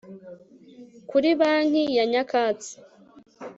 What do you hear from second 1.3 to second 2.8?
banki ya nyakatsi